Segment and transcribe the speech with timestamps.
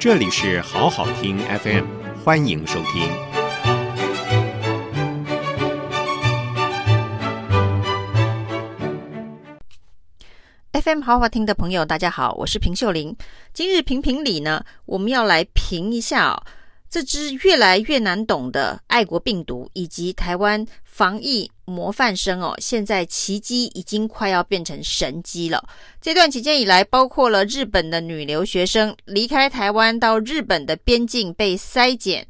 [0.00, 1.84] 这里是好好听 FM，
[2.24, 3.10] 欢迎收听。
[10.70, 13.16] FM 好好听的朋友，大家好，我是平秀玲。
[13.52, 16.44] 今日评评理呢，我们要来评一下。
[16.90, 25.62] 这只越来越难懂的爱国病毒，以及台湾防疫模范生哦，现在奇迹已经快要变成神迹了。
[26.00, 32.26] 这段期间以来，包括了日本的女留学生离开台湾到日本的边境被筛检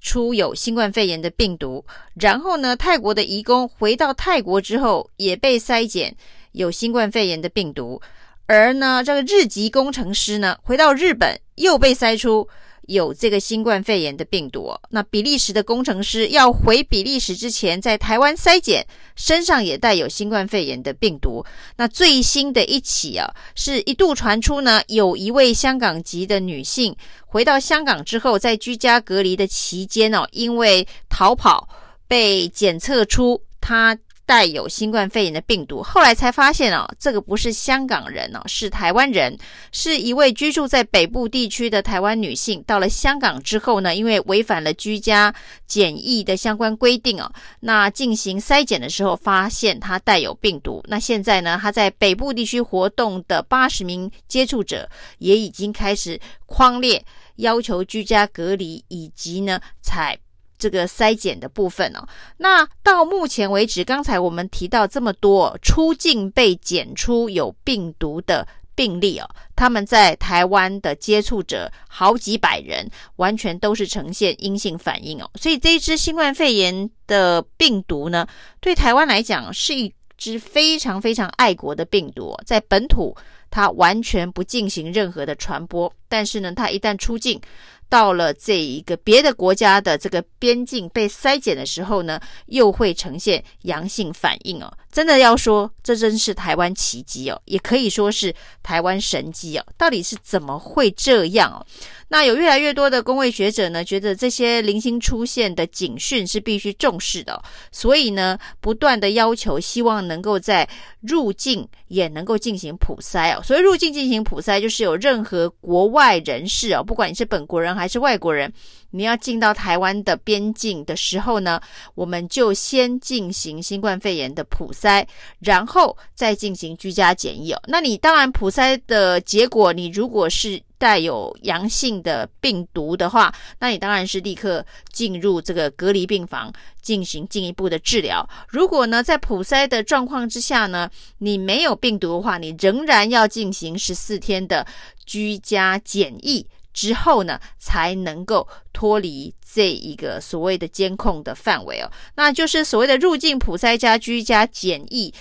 [0.00, 6.16] 出有新冠肺炎的病毒，然后呢，泰国的移工回到泰国之后也被筛检
[6.52, 8.00] 有新冠肺炎的病毒，
[8.46, 12.48] 而呢，这个日籍工程师呢，回到日本又被筛出。
[12.88, 21.44] 有这个新冠肺炎的病毒，那比利时的工程师要回比利时之前，在台湾筛检，身上也带有新冠肺炎的病毒。
[21.76, 31.68] 那最新的一起啊，是一度传出呢，有一位香港籍的女性回到香港之后，在居家隔离的期间哦，因为逃跑
[32.08, 33.96] 被检测出她。
[34.28, 39.34] 带有新冠肺炎的病毒，后来才发现哦，这个不是香港人哦，是台湾人，
[39.72, 42.62] 是一位居住在北部地区的台湾女性。
[42.66, 45.34] 到了香港之后呢，因为违反了居家
[45.66, 50.84] 检疫的相关规定哦，那进行筛检的时候发现她带有病毒。
[50.88, 57.02] 那现在呢，她在北部地区活动的八十名接触者也已经开始框列
[57.36, 60.18] 要求居家隔离，以及呢采。
[60.58, 62.06] 这个筛检的部分哦，
[62.38, 78.26] 那到目前为止，刚才我们提到这么多出境被检出有病毒的病例哦，他们在台湾的接触者好几百人，完全都是呈现阴性反应哦，所以这一支新冠肺炎的病毒呢，
[78.60, 83.16] 对台湾来讲是一支非常非常爱国的病毒哦，在本土
[83.50, 87.40] 它完全不进行任何的传播，但是呢，它一旦出境。
[87.90, 94.70] 到了这一个别的国家的这个边境被筛检的时候呢，又会呈现阳性反应哦。
[94.92, 99.64] 真的要说，这真是台湾奇迹哦，也可以说是台湾神迹哦。
[99.78, 101.64] 到底是怎么会这样哦？
[102.08, 107.42] 那有越来越多的公卫学者呢，觉得这些零星出现的警讯是必须重视的哦，
[107.72, 110.68] 所以呢，不断的要求，希望能够在
[111.00, 113.37] 入境也能够进行普筛哦。
[113.42, 118.52] 所以入境进行普筛，就是有任何国外人士哦，不管你是本国人还是外国人。
[118.90, 121.60] 你要进到台湾的边境的时候呢，
[121.94, 125.06] 我们就先进行新冠肺炎的普筛，
[125.40, 127.60] 然后再进行居家检疫哦。
[127.66, 138.26] 那你当然普筛的结果，你如果是带有阳性的病毒的话，那你当然是立刻进入这个隔离病房进行进一步的治疗。
[138.48, 140.88] 如果呢，在普筛的状况之下呢，
[141.18, 144.66] 你没有病毒的话，你仍然要进行十四天的
[145.04, 146.46] 居家检疫。
[146.78, 155.12] 之后呢，才能够脱离这一个所谓的监控的范围哦，那就是所谓的入境普筛加居家检疫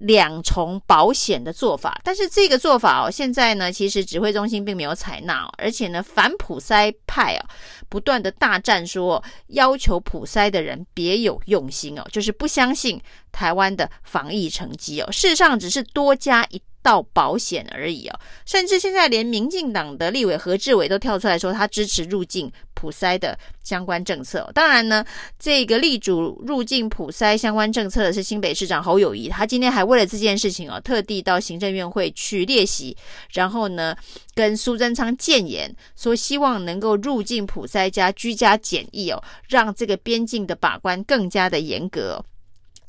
[0.00, 2.00] 两重保险的做法。
[2.02, 7.48] 但是这个做法哦，现在呢，其实指挥中心并没有采纳哦，而且呢，反普筛派啊，
[7.88, 13.00] 不断的大战说，要求普筛的人别有用心哦，就是不相信
[13.30, 15.12] 台湾的防疫成绩哦。
[15.12, 16.60] 事实上，只是多加一。
[16.82, 24.50] 到保险而已哦，甚至现在连民进党的立委何志伟都跳出来说，他支持入境普筛的相关政策。
[24.52, 25.04] 当然呢，
[25.38, 32.96] 这个力主入境普筛相关政策的是新北市长侯友谊，他今天还为了这件事情哦，特地到行政院会去列席，
[33.32, 33.96] 然后呢，
[34.34, 42.24] 跟苏贞昌建言，说希望能够入境普筛加居家检疫哦，让这个边境的把关更加的严格哦。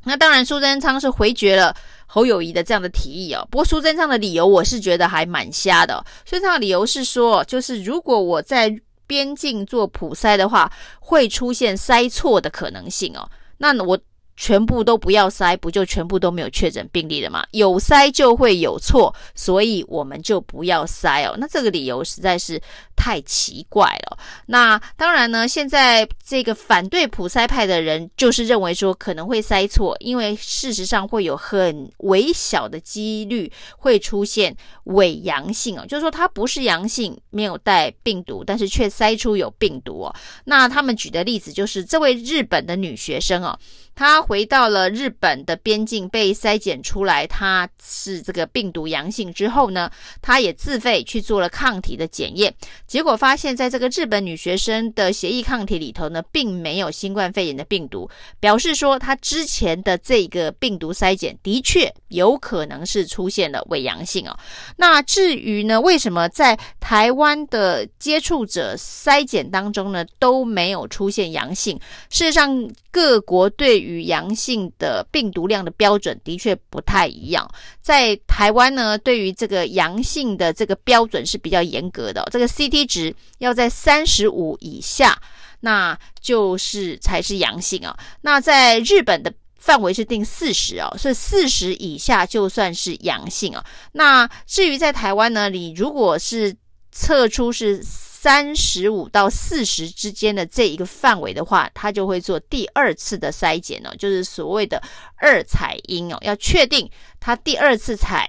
[0.03, 1.75] 那当然，苏贞昌是回绝了
[2.05, 3.47] 侯友谊的这样的提议哦。
[3.49, 6.03] 不过，苏贞昌的理由我是觉得还蛮瞎的。
[6.25, 8.73] 苏贞昌的理由是说，就是如果我在
[9.07, 13.29] 边境做普筛的话，会出现筛错的可能性哦。
[13.57, 13.97] 那我。
[14.35, 17.45] 全部都不要筛，不就全部都没有确诊病例了吗？
[17.51, 21.35] 有筛就会有错，所以我们就不要筛哦。
[21.37, 22.61] 那这个理由实在是
[22.95, 24.17] 太奇怪了。
[24.47, 40.15] 那当然呢，现在这个反对普筛派的人就是认为说可能会筛错，因为事实上会有很微小的几率会出现伪阳性哦，就是说它不是阳性，没有带病毒，但是却筛出有病毒哦。
[40.45, 43.57] 那他们举的例子就是这位日本的女学生哦。
[43.95, 49.89] 他回到了日本的边境，被筛检出来他是这个病毒阳性之后呢，
[50.21, 52.53] 他也自费去做了抗体的检验，
[52.87, 58.09] 结果发现，在这个日本女学生的血液抗体里头呢，并没有新冠肺炎的病毒，
[58.39, 64.37] 表示说他之前的这个病毒筛检的确有可能是出现了伪阳性哦。
[64.77, 71.79] 那至于呢，为什么在台湾的接触者筛检当中呢，都没有出现阳性？
[72.09, 77.49] 事实上，各国对于阳性的病毒量的标准的确不太一样。
[77.81, 85.19] 在台湾呢，对于这个阳性的这个标准是比较严格的，这个 CT 值要在三十五以下，
[85.61, 87.97] 那就是才是阳性啊。
[88.21, 93.65] 那在日本的范围是定四十哦，所以四十以下就算是阳性啊。
[93.93, 96.55] 那至于在台湾呢，你如果是
[96.91, 97.83] 测出是。
[98.23, 104.81] 三十五到四十之间的这一个范围的话，他就会做第二次的筛检哦，就是所谓的
[105.17, 106.89] 二采阴哦，要确定
[107.19, 108.25] 他第二次采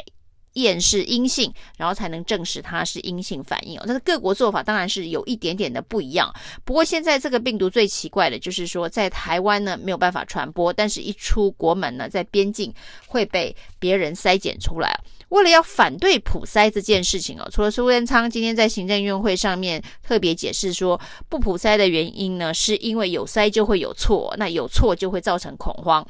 [0.54, 3.84] 验是阴性，然后才能证实它是阴性反应哦。
[3.86, 6.32] 但是各国做法当然是有一点点的不一样。
[6.64, 12.72] 不过现在这个病毒最奇怪的就是说，在台湾呢没有办法传播，但是一出国门呢，在边境
[13.06, 14.98] 会被别人筛检出来。
[15.30, 26.06] 为了要反对普筛这件事情哦，除了苏贞昌今天在行政院会上面特别解释说，不普筛的原因呢，是因为有筛就会有错，那有错就会造成恐慌。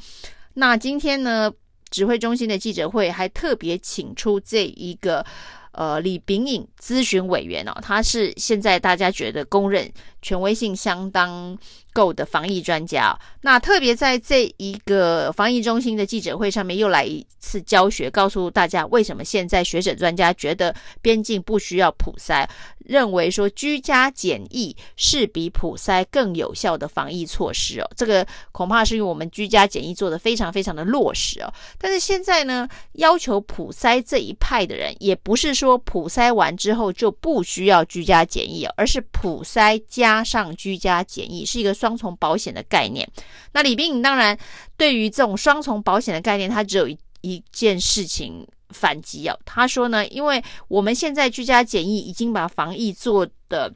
[0.55, 1.51] 那今天呢，
[1.95, 5.25] 指挥中心的记者会还特别请出这一个
[5.71, 9.89] 呃李炳颖咨询委员哦，他是现在大家觉得公认
[10.21, 11.57] 权威性相当
[11.95, 22.45] 够的防疫专家，那特别在这一个防疫中心的记者会上面又来一次教学，告诉大家为什么现在学者专家觉得边境不需要普筛，
[22.79, 27.89] 认为说居家检疫是比普筛更有效的防疫措施哦。
[27.97, 31.53] 这个恐怕是因为我们居家检疫做得非常非常的落实哦。
[31.79, 41.73] 但是现在呢，要求普筛这一派的人，也不是说普筛完之后就不需要居家检疫，而是普筛加上居家检疫是一个。
[41.85, 43.07] 双重保险的概念，
[43.53, 44.39] 那李斌颖当然
[44.79, 49.39] 对于这种双重保险的概念，他只有一一件事情反击哦。
[49.45, 53.71] 他说呢，因为我们现在居家检疫已经把防疫做的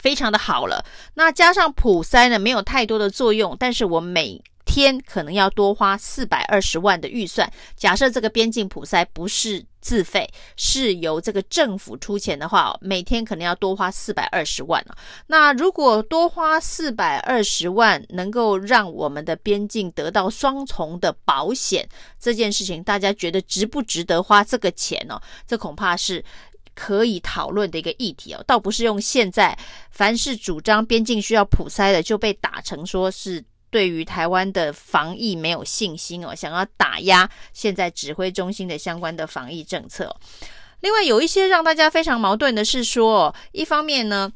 [0.00, 0.82] 非常的好了，
[1.16, 4.40] 那加上普筛呢，没有太多的作用，但是我每
[4.78, 7.50] 天可能要多花四百二十万的预算。
[7.74, 14.84] 假设这个边境普筛不是自费，是由这个政府出钱的话，每天可能要多花四百二十万。
[15.26, 21.88] 那如果多花四百二十万，能够让我们的边境得到双重的保险，
[22.20, 25.20] 这件事情大家觉得值不值得花这个钱呢？
[25.46, 26.24] 这恐怕是
[26.74, 28.44] 可以讨论的一个议题哦。
[28.46, 29.58] 倒不是用现在
[29.90, 33.44] 凡是主张边境需要普筛的就被打成说是。
[33.70, 40.14] 对于台湾的防疫没有信心哦，想要打压现在指挥中心的相关的防疫政策。
[40.80, 44.32] 另外，有一些让大家非常矛盾的是说，一方面呢，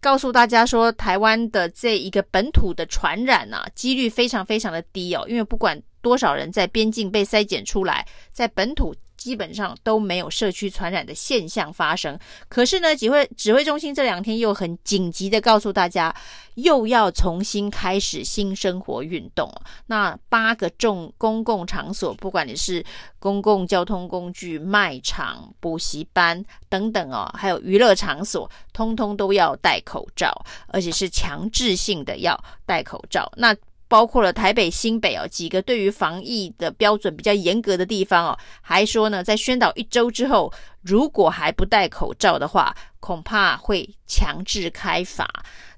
[0.00, 8.94] 告诉大家说台湾的这一个本土的传染啊，几率非常非常的低哦，因为不管多少人在边境被筛检出来，在本土。
[9.16, 12.18] 基本上都没有社区传染的现象发生。
[12.48, 16.14] 可是呢，指挥指挥中心这两天又很紧急的告诉大家，
[16.54, 19.50] 又要重新开始新生活运动。
[19.86, 22.84] 那八个重公共场所，不管你是
[23.18, 30.32] 公共交通工具、卖场、补习班等等哦，还有娱乐场所，通通都要戴口罩，
[30.68, 33.30] 而且是强制性的要戴口罩。
[33.36, 33.54] 那
[33.94, 40.52] 包括了台北、新北哦几个对于防疫的标准比较严格的地方哦，还说呢，在宣导一周之后，
[40.82, 45.30] 如果还不戴口罩的话，恐怕会强制开罚。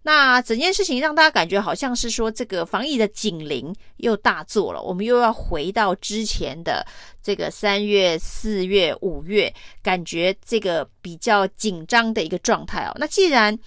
[0.02, 6.87] 那整件事情让大家感觉好像是说，这个防疫的警铃又大作了，我们又要回到之前的
[7.23, 12.92] 这个三月、四月、五月，感觉这个比较紧张的一个状态哦。
[12.99, 13.58] 那既然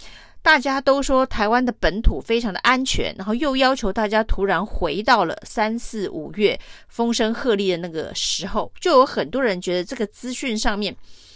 [0.41, 10.95] 大家都说台湾的本土非常的安全，然后又要求大家突然回到了三四五月风声鹤唳的那个时候，就有很多人觉得这个资讯上面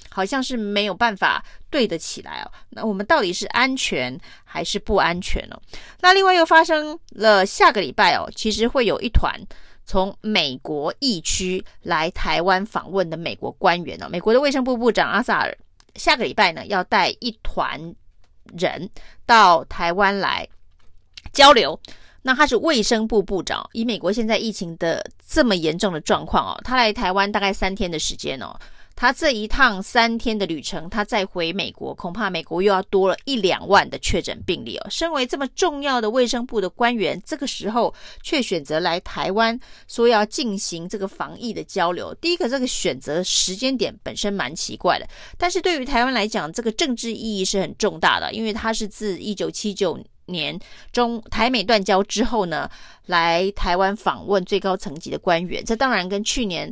[0.10, 2.52] 好像是没有办法对得起来哦。
[2.70, 5.62] 那我们到底是安全还是不安全哦？
[6.00, 9.38] 那另外又发生了下个礼拜哦，其实会有一团
[9.86, 15.56] 从美国疫区来台湾访问的美国官员哦，美国的卫生部部长阿萨尔
[15.96, 17.94] 下个礼拜呢要带一团。
[18.58, 18.90] 人
[19.26, 20.48] 到台湾来
[21.32, 21.80] 交流，
[22.22, 23.68] 那他是卫生部部长。
[23.74, 28.56] 以美国现在疫情的这么严重的状况哦，他来台湾大概三天的时间哦，
[28.96, 34.88] 他这一趟三天的旅程，他再回美国，恐怕美国又要多了一两万的确诊病例哦。
[34.90, 42.14] 身为这么重要的卫生部的官员，这个时候却选择来台湾，说要进行这个防疫的交流。
[42.22, 45.08] 第一个，这个选择时间点本身蛮奇怪的，
[45.38, 50.58] 但是对于台湾来讲，这个政治意义是很重大的，因为他是自一九七九年
[50.92, 52.70] 中台美断交之后呢，
[53.08, 56.72] 来台湾访问最高层级的官员，这当然跟去年。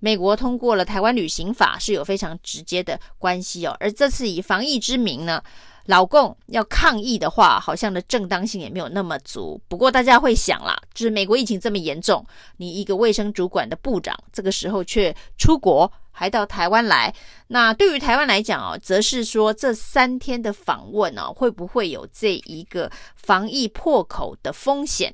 [0.00, 5.42] 美国通过了台湾旅行法是有非常直接的关系哦，而这次以防疫之名呢，
[5.86, 9.60] 老共要抗议的话，好像的正当性也没有那么足。
[9.68, 12.24] 不过大家会想啦，就是美国疫情这么严重，
[12.58, 17.12] 你一个卫生主管的部长，这个时候却出国，还到台湾来，
[17.48, 25.12] 那对于台湾来讲哦，则是说这三天的访问哦，会不会有这一个防疫破口的风险？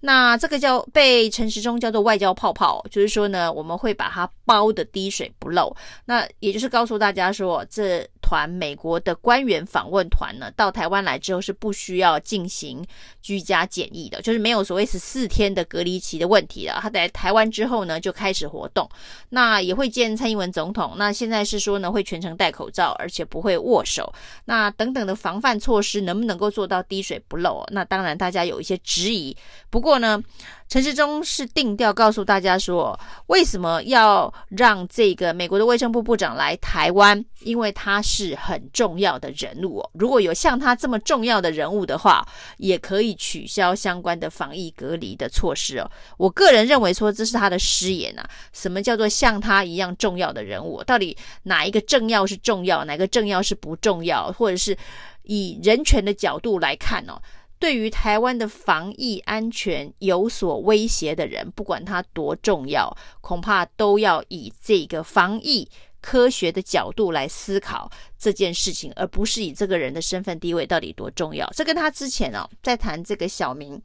[0.00, 5.74] 那这个叫被陈时中叫做外交泡泡，就是说呢，我们会把它包的滴水不漏。
[6.06, 12.86] 那也就是告诉大家说，这团美国的官员访问团呢，到台湾来之后是不需要进行
[13.20, 16.78] 居家检疫的，就是没有所谓十四天的隔离期的问题了。
[16.80, 18.88] 他在台湾之后呢，就开始活动，
[19.30, 20.94] 那也会见蔡英文总统。
[20.96, 24.12] 那现在是说呢，会全程戴口罩，而且不会握手。
[24.44, 27.66] 那等等的防范措施能不能够做到滴水不漏？
[27.72, 29.36] 那当然大家有一些质疑。
[29.70, 30.22] 不过呢，
[30.70, 32.96] 陈时中是定调告诉大家说，
[33.26, 37.24] 为什么要让这个美国的卫生部部长来台湾？
[37.40, 39.84] 因为他是很重要的人物。
[39.94, 42.24] 如果有像他这么重要的人物的话，
[42.58, 45.90] 也可以取消相关的防疫隔离的措施哦。
[46.16, 48.24] 我个人认为说，这是他的失言啊。
[48.52, 50.84] 什么叫做像他一样重要的人物？
[50.84, 54.30] 到底哪一个政要是重要，哪个政要是不重要？
[54.30, 54.78] 或者是
[55.24, 57.20] 以人权的角度来看哦？
[57.60, 62.90] 对于台湾的防疫安全有所威胁的人，不管他多重要，
[63.20, 65.68] 恐怕都要以这个防疫
[66.00, 71.46] 科学的角度来思考这件事情，而不是以这个人的身份地位到底多重要。
[71.54, 73.80] 这跟他之前哦，在谈这个小明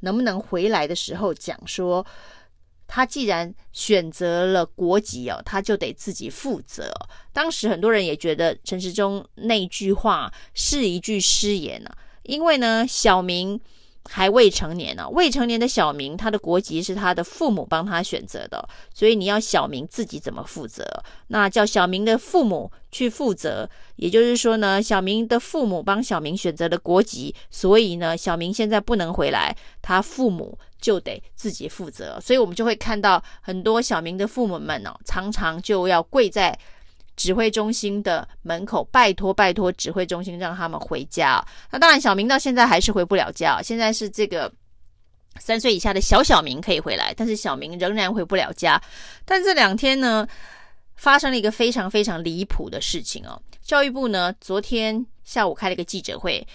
[0.00, 2.06] 能不能回来的时候讲说，
[2.86, 6.92] 他既然选择了国籍哦，他就得自己负责。
[7.32, 12.03] 当时很多人也觉得陈时中那句话是一句失言呢、啊。
[12.24, 13.58] 因为呢，小明
[14.10, 20.84] 还未成年呢，未成年的小明，他的国籍是他的父母帮他选择的，所以你要小明自己怎么负责？
[21.28, 36.58] 那叫小明的父母去负责，也就是说呢，小明的父母帮小明选择了国籍，所以呢，小明现在不能回来，他父母就得自己负责，所以我们就会看到很多小明的父母们呢，常常就要跪在。
[37.16, 41.44] 指挥中心的门口，拜托拜托，指挥中心让他们回家。
[41.70, 43.60] 那当然，小明到现在还是回不了家。
[43.62, 44.52] 现在是这个
[45.38, 48.80] 三岁以下的小小明可以回来，但是小明仍然回不了家。
[49.24, 50.26] 但这两天呢，
[50.96, 53.40] 发生了一个非常非常离谱的事情哦。
[53.62, 56.46] 教育部呢，昨天下午开了一个记者会，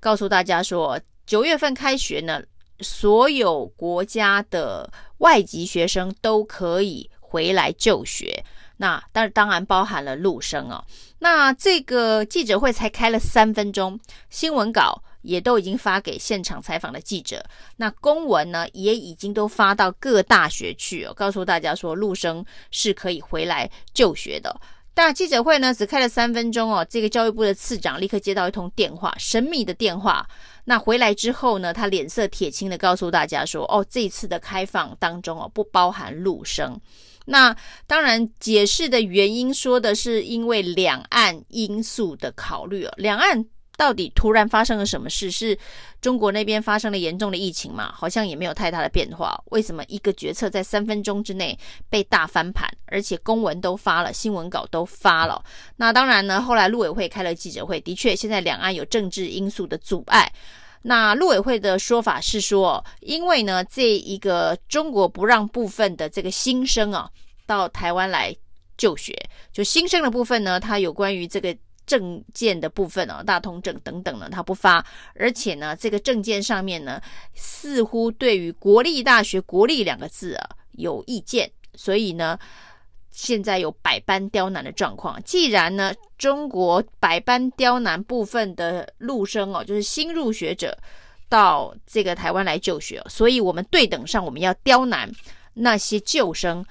[0.00, 2.42] 告诉大家说，九月份开学呢，
[2.80, 8.44] 所有国家的外籍学生都可以回来就学。
[8.78, 10.82] 那当然，当然包含了陆生哦。
[11.18, 13.98] 那这个记者会才开了三分钟，
[14.30, 17.44] 新闻稿也都已经发给现场采访的记者。
[17.76, 24.58] 那公文呢，也已经都发到各大学去哦，告诉大家说陆生是可以回来就学的。
[24.94, 26.84] 但记者会呢，只开了三分钟哦。
[26.88, 30.26] 这个教育部的次长立刻接到一通电话，神秘的电话。
[30.64, 36.80] 那回来之后呢，他脸色铁青的告诉大家说：“哦，这次的开放当中哦，不包含陆生。”
[37.28, 37.54] 那
[37.86, 42.92] 当然，解释的原因说的是因为两岸因素的考虑哦。
[42.96, 43.44] 两岸
[43.76, 45.30] 到底突然发生了什么事？
[45.30, 45.56] 是
[46.00, 47.92] 中国那边发生了严重的疫情吗？
[47.94, 49.40] 好像也没有太大的变化。
[49.50, 51.56] 为什么一个决策在三分钟之内
[51.88, 55.44] 被大翻盘，而且公文都发了，新闻稿都发了？
[55.76, 60.32] 那当然呢，后来陆委会开了记者会，的确现在两岸有政治因素的阻碍。
[60.88, 67.10] 那陆委会的说法是说，因为呢，这一个中国不让部分的这个新生啊
[67.44, 68.34] 到台湾来
[68.78, 69.14] 就学，
[69.52, 71.54] 就新生的部分呢，它有关于这个
[71.84, 74.82] 证件的部分啊，大通证等等呢，它不发，
[75.14, 76.98] 而且呢，这个证件上面呢，
[77.34, 82.38] 似乎对于国立大学“国立”两个字啊有意见，所以呢。
[83.18, 85.20] 现在有百般刁难的状况。
[85.24, 90.78] 既然呢，中国百般刁难部分的陆生哦，就是新入学者
[91.28, 95.10] 到这个台湾来就学，所以我们对等上我们要刁难
[95.54, 96.64] 那些旧生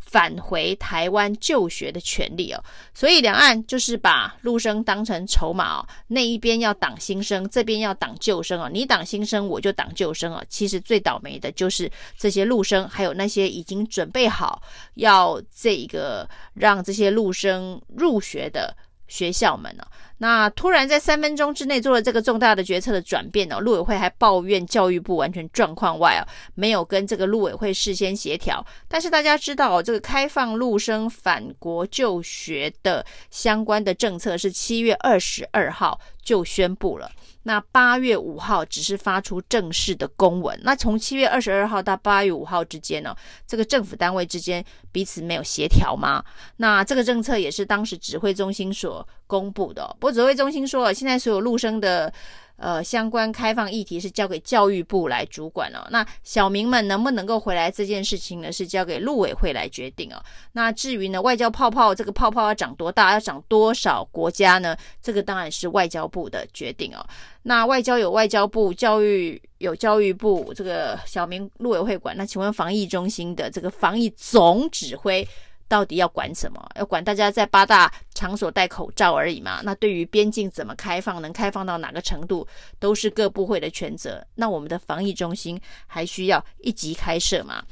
[0.00, 2.62] 返回台湾就学的权利哦。
[2.92, 8.68] 所以两岸就是把陆生当成筹码哦，那一边要挡新生，这边要挡旧生哦。
[8.72, 10.44] 你挡新生，我就挡旧生哦。
[10.48, 14.60] 其实最倒霉的就是这些陆生，还有那些已经准备好
[14.94, 18.76] 要这个让这些陆生入学的
[19.10, 19.84] 学校们呢。
[20.22, 26.22] 那突然在三分钟之内做了这个重大的决策的转变哦，陆委会还抱怨教育部完全状况外哦，
[26.54, 28.62] 没有跟这个陆委会事先协调。
[28.86, 37.10] 但是大家知道哦，这个开放陆生返国就学的相关的政策是七月二十二号就宣布了。
[37.42, 40.58] 那八月五号只是发出正式的公文。
[40.62, 43.16] 那从七月二十二号到八月五号之间呢，
[43.46, 46.24] 这个政府单位之间彼此没有协调吗？
[46.56, 49.86] 那这个政策也是当时指挥中心所公布的。
[49.98, 52.12] 不过指挥中心说，现在所有陆生的。
[52.60, 55.88] 呃，相关开放议题是交给教育部来主管哦。
[55.90, 60.22] 那小民们能不能够回来这件事情呢，是交给陆委会来决定哦。
[60.52, 64.76] 那至于呢，外交泡泡这个泡泡要长多大，要长多少国家呢？
[65.00, 67.02] 这个当然是外交部的决定哦。
[67.44, 72.14] 那外交有外交部，教育有教育部，这个小民陆委会管。
[72.14, 75.26] 那请问防疫中心的这个防疫总指挥？
[75.70, 76.60] 到底要管什么？
[76.74, 79.60] 要管大家在八大场所戴口罩而已嘛？
[79.62, 82.44] 那对于边境怎么开放，能开放到哪个程度，
[82.80, 84.26] 都是各部会的权责。
[84.34, 87.62] 那我们的防疫中心还需要一级开设吗？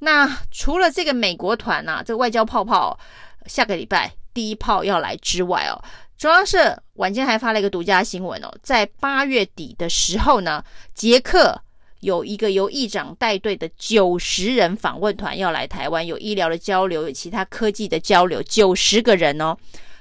[0.00, 2.98] 那除了这个美国团啊，这个外交泡泡
[3.46, 5.78] 下个礼拜第一炮要来之外哦，
[6.16, 11.62] 中央社晚间还发了一个独家新闻哦，在八月底的时候呢，捷克。
[12.00, 19.56] 有一个由议长带队的九十人访问团要来台湾，有医疗的交流，有其他科技的交流，九十个人哦。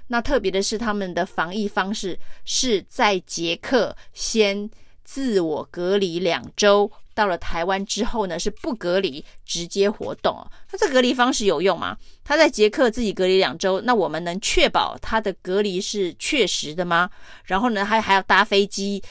[0.08, 4.70] 那特别的是，他们的防疫方式是在捷克先
[5.04, 10.48] 自我隔离两周，到了台湾之后呢，是不隔离直接活动哦。
[10.72, 11.98] 那这隔离方式有用吗？
[12.24, 17.10] 他在捷克自己隔离两周，那我们能确保他的隔离是确实的吗？
[17.44, 19.02] 然后呢，还还要搭飞机。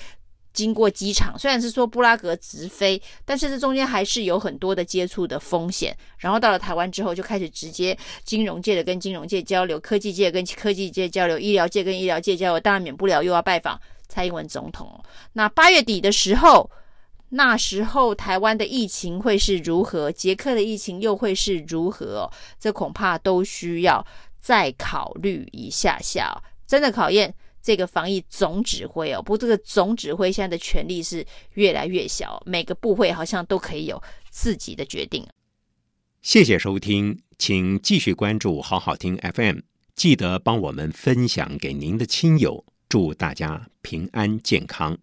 [0.57, 5.95] 经过机场，虽然是说布拉格直飞，但是这中间还是有很多的接触的风险。
[6.17, 12.59] 然后到了台湾之后，就开始直接金融界的跟金融界交流，科技界跟科技界交流，医疗界跟医疗界交流。
[12.59, 14.99] 当然免不了又要拜访蔡英文总统。
[15.35, 16.71] 那八月底的时候，
[17.29, 20.11] 那时候台湾的疫情会是如何？
[20.11, 22.31] 捷克的疫情又会是如何？
[22.59, 24.05] 这恐怕都需要
[24.41, 26.35] 再考虑一下下，
[26.67, 27.35] 真的考验。
[27.67, 35.27] 这个防疫总指挥哦，不过这个总指挥现在的权力是越来越小，每个部会好像都可以有自己的决定。
[36.23, 39.59] 谢谢收听，请继续关注好好听 FM，
[39.97, 44.97] 记得帮我们分享给您的亲友，祝大家平安健康。